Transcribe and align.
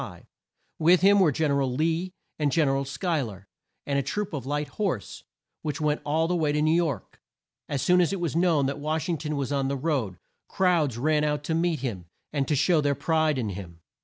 With 0.79 1.01
him 1.01 1.19
were 1.19 1.31
Gen 1.31 1.51
er 1.51 1.61
al 1.61 1.71
Lee 1.75 2.11
and 2.39 2.51
Gen 2.51 2.67
er 2.69 2.75
al 2.75 2.85
Schuy 2.85 3.23
ler, 3.23 3.45
and 3.85 3.99
a 3.99 4.01
troop 4.01 4.33
of 4.33 4.47
light 4.47 4.67
horse, 4.69 5.23
which 5.61 5.79
went 5.79 6.01
all 6.03 6.27
the 6.27 6.35
way 6.35 6.51
to 6.51 6.59
New 6.59 6.73
York. 6.73 7.21
As 7.69 7.83
soon 7.83 8.01
as 8.01 8.11
it 8.11 8.19
was 8.19 8.35
known 8.35 8.65
that 8.65 8.79
Wash 8.79 9.07
ing 9.09 9.19
ton 9.19 9.35
was 9.35 9.51
on 9.51 9.67
the 9.67 9.77
road, 9.77 10.17
crowds 10.47 10.97
ran 10.97 11.23
out 11.23 11.43
to 11.43 11.53
meet 11.53 11.81
him, 11.81 12.07
and 12.33 12.47
to 12.47 12.55
show 12.55 12.81
their 12.81 12.95
pride 12.95 13.37
in 13.37 13.49
him. 13.49 13.81